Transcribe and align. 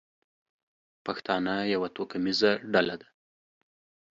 پښتانه 1.05 1.53
یوه 1.73 1.89
توکمیزه 1.95 2.51
ډله 2.71 2.95
ده. 3.01 3.07